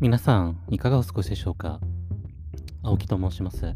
[0.00, 1.78] 皆さん、いかがお過ごしでしょうか？
[2.82, 3.74] 青木と申します。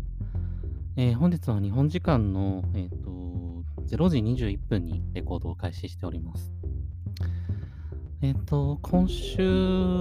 [0.97, 3.63] えー本日は日本時間の、えー、と
[3.95, 6.51] 0時21分にレコードを開始しております。
[8.23, 9.43] えっ、と、今週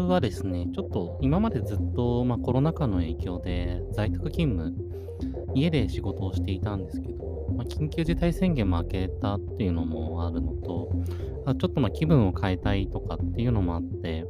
[0.08, 4.74] はですね、ちょっと今までずっと、まあ、コロナ禍の影響で在宅勤務、
[5.54, 10.90] 家で仕事をしていたんですけど、まあ、緊急事態宣言も明けたっていうのもあるのと、
[11.46, 14.26] あちょっとまあ気分を変えたいとかっていうのもあって、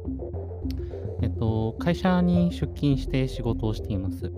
[1.24, 4.30] えっと、会社に出勤して仕事をしています。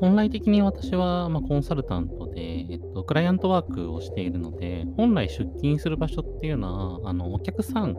[0.00, 7.96] 本来的に私は、まあ、コンサルタントで、えっと、クライアントワークをしているので、本来出勤する場所っていうのは、あの、お客さん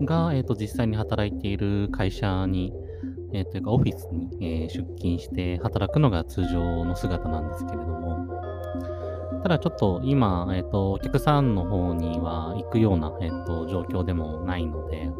[0.00, 2.72] が、えっと、実際に働いている会社に、
[3.34, 8.26] えーというか、オフィスに、えー出勤して働くのが通常の姿なんですけれども、
[9.42, 15.10] ただちょっと今、えっ、と、お客さんの方には行くような、えっ、と、状況でもないので、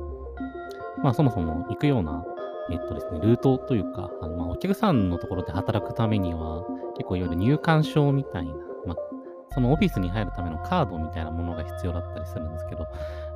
[1.02, 2.24] まあそもそも行くような、
[2.70, 6.64] えっとですね、ルートというか、あのまあ、お客さんのところで働くためには、
[6.96, 8.54] 結構いわゆる入館証みたいな、
[8.86, 8.96] まあ、
[9.52, 12.86] そのオフィスに入るためのカードみたいなものが必要だったりするんですけど、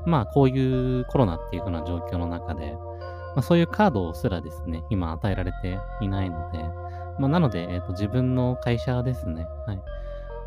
[0.05, 6.59] まあこういうコロナっていう風な状況の中で、まあそういうカードすらですね、今与えられていないので、
[7.19, 9.81] まあなので、えっ、と自分の会社ですね、はい。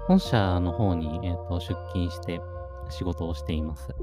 [0.07, 2.41] 本社の方に、えっと出勤して
[2.89, 3.95] 仕事をしています。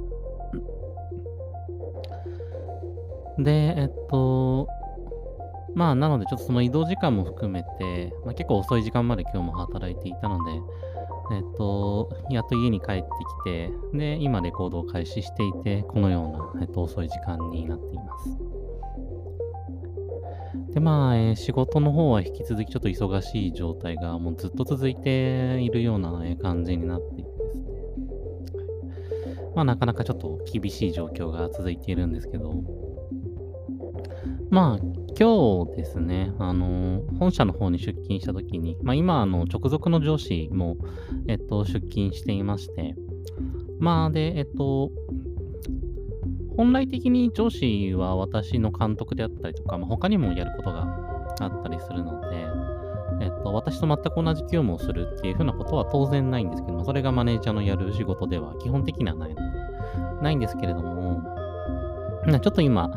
[3.39, 4.69] で、えっと、
[5.75, 10.53] まあ、なので、ちょっとその移動時間も含めて、まあ、結構遅い時間まで今日も働いていたので、
[11.33, 18.39] えっと、やっと家に帰ってきて、で、今レコードを開始していて、このような、えっと、遅い時間になっています。
[20.75, 28.67] で、まあ、えー仕事の方は引き続きちょっと忙しい状態がもうずっと続いているような、え感じになっていてですね。
[29.55, 32.55] まあ、なかなかちょっと厳しい状況が続いているんですけど、
[34.53, 34.85] まあ、
[35.19, 40.77] 今日ですね、あの本社の方に出勤したときに、まあ今、あの、直属の上司も、
[41.27, 42.95] えっと、出勤していまして、
[43.79, 44.91] まあ、で、えっと、
[46.55, 50.83] 本来的に上司は私の監督であったりとか、まあ、他にもやることが
[51.41, 52.45] あったりするので、
[53.23, 59.43] えっと、私と全く同じ業務をするっていうふうなことは当然ないんですけども、それがマネージャーのやる仕事では基本的にはないので、
[60.21, 61.23] ないんですけれども、
[62.27, 62.91] ちょっと今、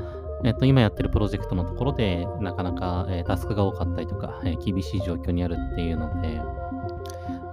[0.43, 6.41] えっと、今やってるプロジェクトのところで、なかなか、えータスクが多かったりとか、えー厳しい状況にあるっていうので、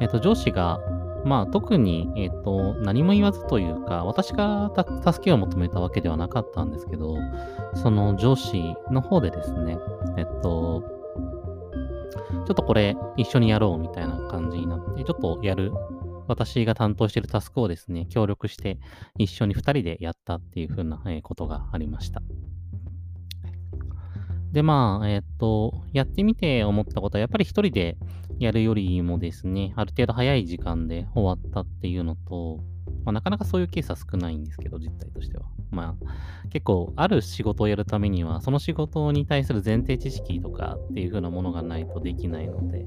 [0.00, 0.80] えっと、上司が、
[1.24, 4.72] まあ、特に、えっと、何も言わずというか、私が
[5.04, 7.16] 助けを求めたわけではなかったんですけど、
[7.74, 9.78] その上司の方でですね、
[10.16, 10.82] えっと、
[12.46, 15.72] ちょっとこれ一緒にやろうみたいな感じになって、ちょっとやる、
[16.26, 18.80] 私が担当しているタスクをですね、協力して
[19.16, 22.20] 一緒に二人でやったっていう風な、ことがありました。
[24.52, 27.96] で、まあ、えっと、やってみて思ったことは、やっぱり一人で
[28.38, 32.60] やるよりもですね、ある程度早い時間で終わったっていうのと、
[33.04, 35.44] まあ、なかなかそういうケースは少ないんですけど、実態としては。
[35.70, 42.84] まあ、結構、ある仕事をやるためには、その仕事に対する前提知識とかっていう風なものがないとできないので、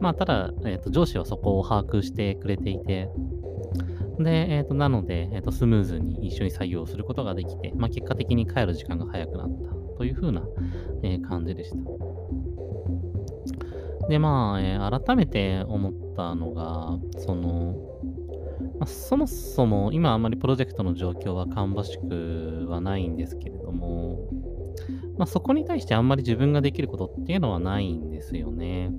[0.00, 3.08] まあ、ただ、えっと、上司はそこを把握してくれていて、
[4.18, 10.42] で、えっと、なので、えっと、スムーズに一緒に作業することができて、まあ、結果的に帰る時間が早くなったという風な、
[11.02, 11.76] えー感じでした。
[14.08, 17.76] で、まあ、えー改めて思ったのが、その、
[18.78, 24.30] まあ、そもそも今あんまりプロジェクトの状況は芳しくはないんですけれども、
[25.18, 28.92] まあ、そこに対してあんまり自分ができることっていうのはないんですよね。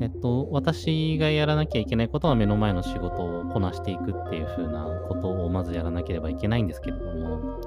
[0.00, 7.60] えっと、私がやらなきゃいけないことは目の前の仕事をこなしていくっていう風なことをまずやらなければいけないんですけれども、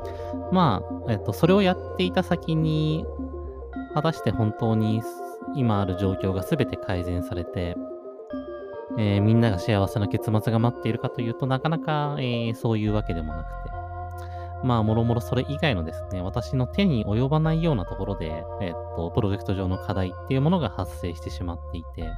[0.53, 3.05] まあ、えっと、それをやっていた先に、
[3.93, 5.01] 果たして本当に
[5.53, 7.75] 今ある状況が全て改善されて、
[8.97, 13.71] えーみんなが幸せな結末が待っているかというとなかなか、えーそういうわけでもなくて、
[14.63, 22.09] まあ、もろもろそれ以外のですね、私の手に及ばないようなところで、えっと、プロジェクト上の課題っていうものが発生してしまっていて、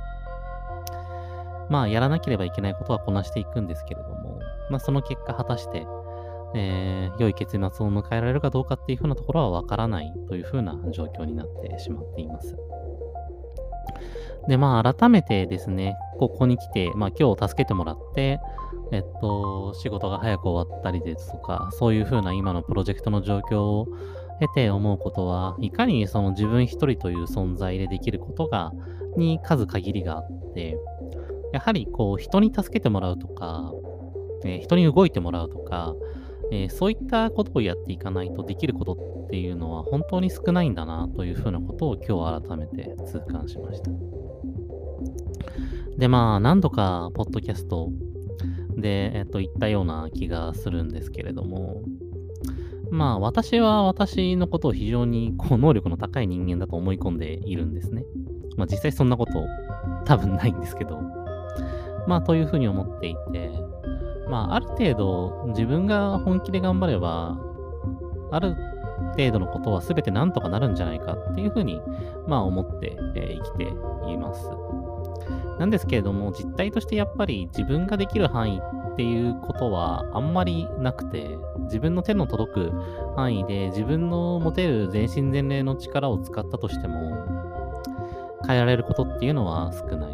[1.74, 4.40] まあ、やらなければいけないことはこなしていくんですけれども、
[4.70, 5.88] まあ、その結果、果たして、
[6.54, 12.56] えー良い結末を迎えられるかどうかっていうふうなところはわからないというふうな状況になってしまっています。
[14.48, 18.40] で、まあ、改めてですね、ここに来て、まあ、今日助けてもらって、
[18.92, 23.88] えっと、仕事が早く終わったりですとか、そういうふうな今のプロジェクトの状況を
[24.40, 28.72] 経て思うことは、いかにその自分一人という存在でできることが、
[29.16, 30.78] に数限りがあって、
[31.54, 33.72] やはりこう、人に助けてもらうとか、
[34.44, 35.96] えー人に動いてもらうとか、
[36.52, 38.94] えー、そういったことをやっていかないとできること
[39.28, 43.92] っていうのは本当に少ないんだなというふうなことを今日改めて痛感しました。
[45.98, 47.90] で、まあ、何度か、ポッドキャスト
[48.76, 51.82] で、えっと、言ったような気がするんですけれども、
[52.90, 58.04] まあ、私は私のことを非常に、こう、能力の高い人間だと思い込んでいるんですね。
[58.58, 59.32] まあ、実際そんなこと
[60.06, 61.00] 多分ないんですけど、
[62.08, 63.52] まあ、というふうに思っていて、
[64.30, 67.38] まあ、ある程度、自分が本気で頑張れば、
[68.32, 68.56] ある
[69.18, 71.82] 程度のことは全てなんとかなるんじゃないかっていうふうに、
[72.28, 73.64] まあ、思って、えー、生きて
[74.12, 74.50] います。
[75.60, 78.62] なんですけれども、実態としてやっぱり自分ができる範囲
[78.94, 82.72] っていうことはあんまりなくて、自分の手の届く
[83.16, 87.26] 範囲で自分の持てる全身全霊の力を使ったとしても、
[88.46, 90.13] 変えられることっていうのは少ない。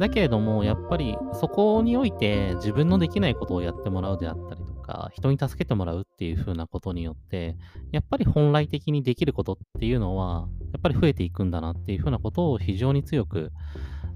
[0.00, 7.56] だけれども、やっぱりそこにおいて自分のできないことをやってもらうであったりとか、人に助けてもらうっていう風なことによって、
[7.92, 13.52] やっぱり本来的にできることっていうのは、やっぱり増えていくんだなっていう風なことを非常に強く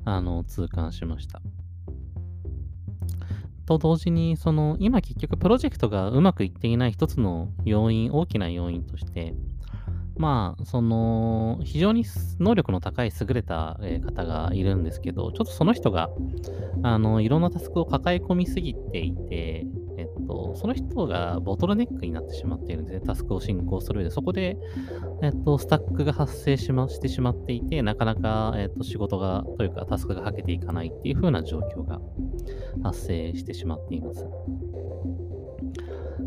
[0.04, 1.40] あの、痛感しました。
[3.66, 9.34] と同時に、その、今結局プロジェクトがうまくいっていない一つの要因、大きな要因として、
[10.16, 12.04] まあ、その、非常に
[12.38, 16.08] 能力の高い優れた方がいるんですけど、ちょっとその人が、
[16.82, 19.66] あの、いろんなタスクを抱え込みすぎていて、
[19.96, 23.06] えっと、その人がボトルネックになってしまっているんですね。
[23.06, 24.10] タスクを進行する上で。
[24.10, 24.56] そこで、
[25.22, 32.00] えっと、スタックが発生しましてしまっていて、なかなか、えっと、仕事が、というかタスクがはけていかないっていう風な状況が
[32.82, 34.26] 発生してしまっています。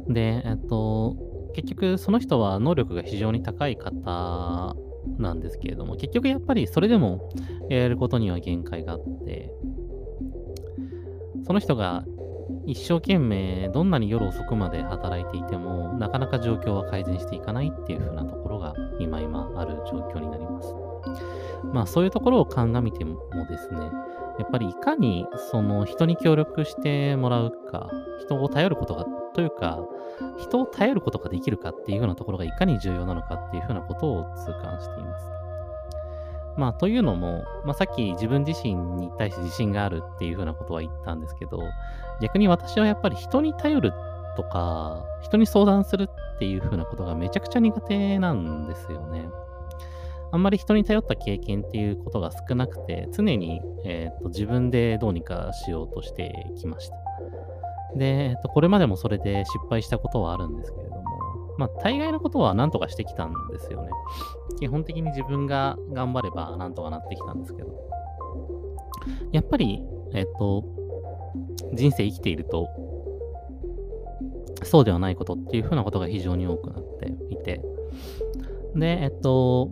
[0.08, 1.16] で、えっと、
[1.58, 4.76] 結局その人は能力が非常に高い方
[5.18, 7.32] なんですけれども、結局やっぱりそれでも
[7.68, 9.52] やれることには限界があって、
[11.48, 12.06] その人が
[12.68, 20.76] 一生懸命どんなに夜遅くまで働いていても、なかなか状況は改善していかないっていう風なところが今今ある状況になります。
[21.74, 23.18] まあそういうところを鑑みても
[23.50, 23.80] ですね、
[24.38, 27.90] やっぱりいかにその人に協力してもらうか、
[28.20, 29.80] 人を頼ることが、というか、
[30.40, 35.26] 人を頼ることができるかっていうようなところがいかに重要なのかっていうふうなことを痛感しています。
[36.58, 41.60] まあ、というのも、まあ、さっき自分自身に対して自信があるっていうふうなことは言ったんですけど、
[42.20, 43.94] 逆に私はやっぱり人に頼る
[44.36, 49.30] とか、人に相談するっていうふうなことがめちゃくちゃ苦手なんですよね。
[50.32, 56.96] あんまり人に頼った経験っていうことが少なくて、常に、えーと、自分でどうにかしようとしてきました。
[57.96, 61.02] で、えーと、これまでもそれで失敗したことはあるんですけれども、
[61.58, 63.90] まあ、大概のことは何とかしてきたんですよね。
[64.60, 67.70] 基本的に自分が頑張れば何とかなってきたんですけど。
[69.32, 70.64] やっぱり、えっと、
[71.74, 72.70] 人生生きていると、
[74.64, 77.62] そうではないことっていうふうなことが非常に多くなっていて、
[78.76, 79.70] で、えっと、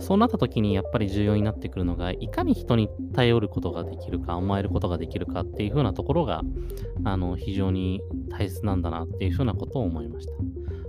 [0.00, 6.42] そうなった時にやっぱり重要になってくるのが、いかに人に頼ることができるか、甘えることができるかっていう風なところが、
[7.04, 8.00] あの、非常に
[8.30, 10.32] 大切なんだなっていう風なことを思いました。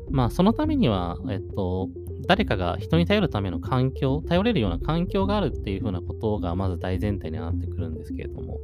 [0.09, 1.89] まあ、そのためには、えっと、
[2.27, 8.59] 誰かが人に頼るための環境、頼れるような環境があるっていう風なことがまず大前提になってくるんですけれども、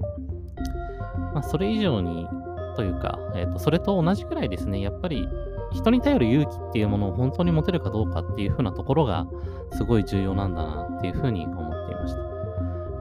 [1.33, 2.27] まあ、それ以上に、
[2.75, 5.27] というか、えっと、それと同じくらいですね、やっぱり
[5.71, 9.25] 人に頼る勇気っていうものを本当に持てるかどうかっていう風なところが
[9.73, 12.21] すごい重要なんだなっていう風に思っていました。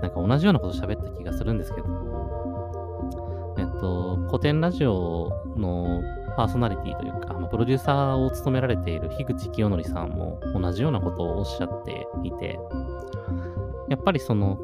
[0.01, 1.89] なんか同じようなこと喋った気がするんですけど、
[3.59, 6.03] えっと、古典ラジオの
[6.37, 12.59] パーソナリティというか、まプロデューサーを務められている樋口清則さんも同じようなことをおっしゃっていて、
[13.89, 14.59] やっぱりその、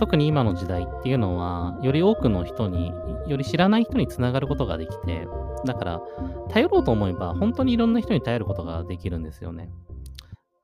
[0.00, 2.90] 特に今の時代っていうのは、より多くの人に、
[3.26, 5.28] より知らない人につながることができて、
[5.66, 6.00] だから、
[6.48, 9.68] 頼ろうと思えば、本当にいろんな人に頼ることができるんですよね。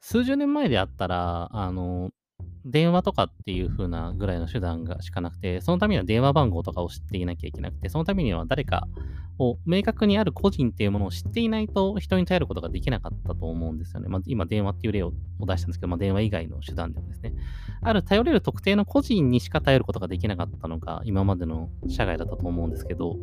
[0.01, 2.13] 数十年前であったら、あの、
[2.67, 8.89] 電話とかっていう風なぐらいの手段がしかなくて、そのためには電話番号とかを知っていなきゃいけなくて、そのためには誰か
[9.39, 14.09] を明確にある個人っていうものを知っていないと人に頼ることができなかったと思うんですよね。
[14.09, 17.35] まあ、今電話っていう例を出したんですけど、まあ、電話以外の手段でもですね。
[17.83, 23.17] ある頼れる特定の個人にしか頼ることができなかったのが今までの社外だったと思うんですけど、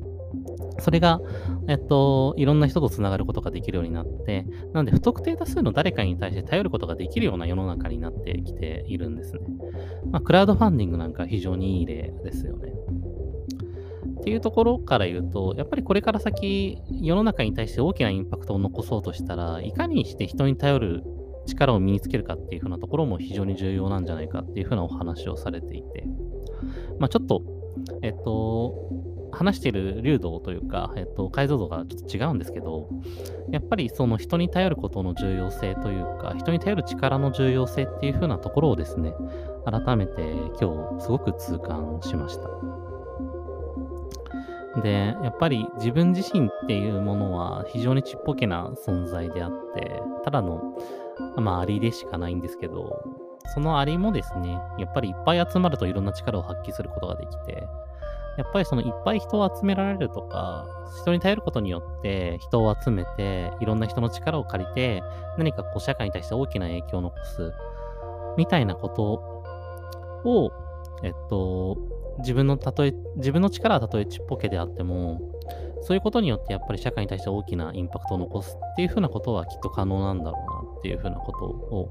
[0.79, 1.19] それが、
[1.67, 9.39] えっと、いろんな人とつながることができるようになって、なので不特定多数の誰かに対して頼ることができるような世の中になってきているんですね。
[10.11, 12.73] まあ、クラウドファンディングなんか非常にいい例ですよね。
[14.21, 21.03] っていうところから言うと、やっぱりこれから先、世の中に対して大きなインパクトを残そうとしたら、いかにして人に頼る
[21.45, 26.05] 力を身につけるかっていう風なところも非常に重要なんじゃないかっていう風なお話をされていて、
[26.99, 27.41] まあちょっと、
[28.01, 28.73] えっと、
[29.33, 32.89] 話してる流度というか、えっと、解像度がちょっと違うんですけど、
[33.51, 39.13] やっぱりその人に頼ることの重要性というか、人に頼る力の重要性っていう風なところをですね、
[39.65, 40.21] 改めて
[40.61, 42.49] 今日すごく痛感しました。
[44.81, 50.75] で、やっぱり自分自身っていうものは非常にちっぽけな存在であって、ただの、
[51.37, 53.03] まあ、アリでしかないんですけど、
[53.53, 57.67] そのアリもですね、やっぱりいっぱい集まるといろんな力を発揮することができて、
[58.37, 60.65] やっぱりそのいっぱい人を集められるとか、
[61.01, 65.03] 人に頼ることによって人を集めて、いろんな人の力を借りて、
[65.37, 67.53] 何かこう社会に対して大きな影響を残す、
[68.37, 69.03] みたいなこと
[70.27, 70.51] を、
[71.03, 71.77] えっと、
[72.19, 75.21] 自分のたとえ、自分の力はたとえちっぽけであっても、
[75.81, 81.89] そういうことによってやっぱり社会に対して大きなインパクトを残すっていうふうなことはきっと可能なんだろうなっていうふうなことを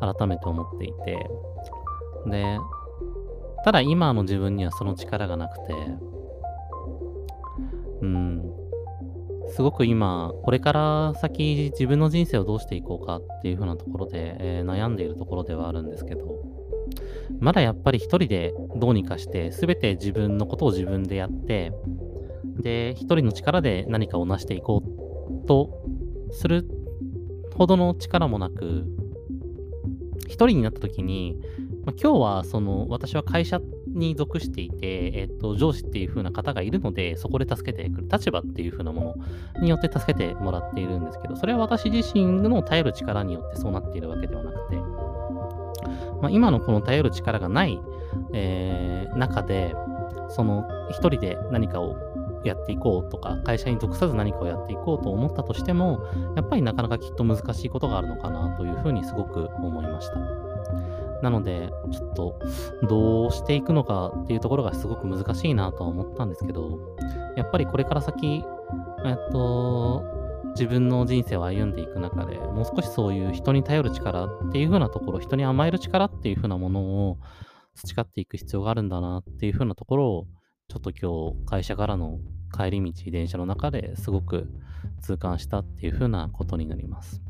[0.00, 1.28] 改めて思っていて、
[2.26, 2.58] で、
[3.66, 5.74] ただ今の自分にはその力がなくて、
[8.00, 8.42] うん、
[9.48, 16.38] すごく今、これから先自分の人生をどうしていこうかっていうふうなところで、えー、悩んでいるところではあるんですけど、
[17.40, 21.72] まだやっぱり一人でどうにかして、すべて自分のことを自分でやって、
[22.60, 24.80] で、一人の力で何かを成していこ
[25.44, 25.82] うと
[26.30, 26.70] する
[27.56, 28.84] ほどの力もなく、
[30.28, 31.36] 一人になった時に、
[31.86, 39.16] まあ、今日はその私は会社に属していて、えっと、上司っていう風な方がいるので、そこで助けてくる立場っていう風なも
[39.56, 44.76] のによって助けてもらっているんですけど、それは私自身の頼る力によってそうなっているわけではなくて、
[46.20, 47.80] まあ、今のこの頼る力がない、
[48.34, 49.72] えー、中で、
[50.28, 51.96] その一人で何かを
[52.42, 60.16] やっていこうとか、会社に属さず何かをやっていこうと思ったとしても、やっぱりなかなかきっと難しいことがあるのかなというふうにすごく思いました。
[61.22, 62.38] なので、ちょっと
[62.88, 66.96] どうしていくのかっていうところがすごく難しいなとは思ったんですけど、
[67.36, 68.44] やっぱりこれから先、
[69.04, 70.02] えっと、
[70.50, 76.80] 自分の人生を歩んでいく中でもう少しそういう人に頼る力っていう風なところ、人に甘える力っていう風なもの
[77.10, 77.18] を
[77.74, 80.26] 培っていく必要があるんだなっていう風なところを、
[80.68, 82.18] ちょっと今日会社からの
[82.56, 84.48] 帰り道、電車の中ですごく
[85.02, 87.25] 痛感したっていう風なことになります。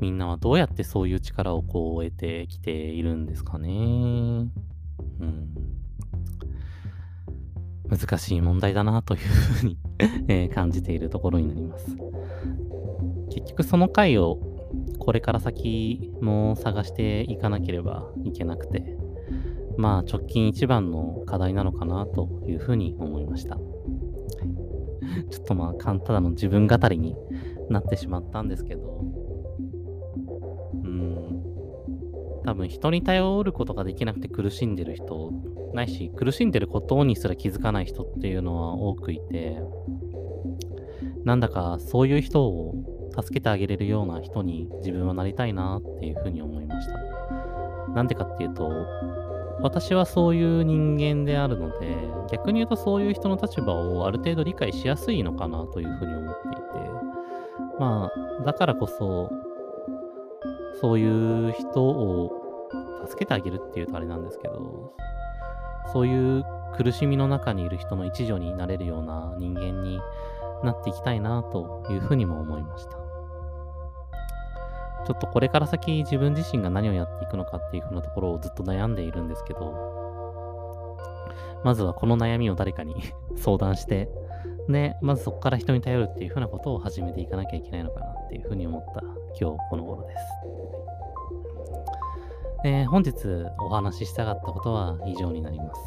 [0.00, 3.68] みんなはどうやってそういう力をこう得てきているんですかね。
[3.68, 5.54] うん。
[7.88, 11.96] 難しい問題だなというふうに 感じているところになります。
[13.30, 14.38] 結局その回を
[14.98, 18.96] これから先も探していかなければいけなくて、
[19.76, 23.58] まあ直近一番の課題なのかなというふうに思いました。
[25.30, 27.14] ちょっとまあ、ただの自分語りに
[27.68, 29.04] なってしまったんですけど、
[32.44, 35.32] 多分人に頼ることができなくて苦しんでる人、
[35.72, 39.58] ないし、苦しんでることにすら気づかない人っていうのは多くいて、
[41.24, 42.74] なんだかそういう人を
[43.18, 46.98] 助けてあげれるような人に自分はなりたいなっていうふうに思いました。
[47.94, 48.70] なんでかっていうと、
[49.60, 51.96] 私はそういう人間であるので、
[52.30, 56.60] 逆に言うとそういう人の立場をある程度理解しやすいのかなというふうに思っていて、
[57.78, 58.10] ま
[58.40, 59.30] あ、だからこそ、
[60.80, 62.32] そういう人を
[63.06, 64.94] 助けてあげるっていうとあれなんですけど、
[65.92, 66.44] そういう
[66.76, 70.00] 苦しみの中にいる人の一助になれるような人間に
[70.62, 73.04] なっていきたいなというふうにも思いました。
[75.06, 79.94] ちょっとこれから先自分自身が何をやっていくのかっていうふうなところをずっと悩んでいるんですけど、
[81.62, 82.96] まずはこの悩みを誰かに
[83.36, 84.08] 相談して、
[84.68, 89.00] で、まずそこから人に頼るっていうふうなことを始めていかなきゃいけないのかなっていうふうに思った
[89.38, 90.22] 今日この頃です。
[92.66, 93.12] えー、本日
[93.60, 95.80] お話ししたかったことは以上になります。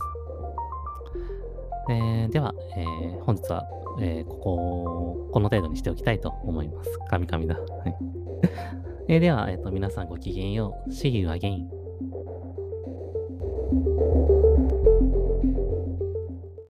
[1.89, 3.65] えー、では、えー、本日は、
[3.99, 6.99] えここ、この程度にしておきたいと思います。
[7.09, 7.55] カミカミだ。
[7.55, 7.95] はい
[9.09, 10.89] えでは、えっ、と、皆さんごきげんよう。
[10.89, 11.67] See you again.